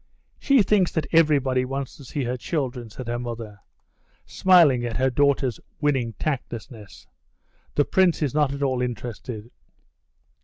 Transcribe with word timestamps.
"She 0.39 0.63
thinks 0.63 0.91
that 0.93 1.05
everybody 1.11 1.63
wants 1.63 1.95
to 1.95 2.03
see 2.03 2.23
her 2.23 2.35
children," 2.35 2.89
said 2.89 3.07
her 3.07 3.19
mother, 3.19 3.59
smiling 4.25 4.83
at 4.83 4.97
her 4.97 5.11
daughter's 5.11 5.59
winning 5.79 6.13
tactlessness. 6.13 7.05
"The 7.75 7.85
Prince 7.85 8.23
is 8.23 8.33
not 8.33 8.51
at 8.51 8.63
all 8.63 8.81
interested." 8.81 9.51